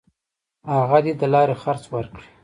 [0.77, 2.27] هغه د لارې خرڅ ورکړي.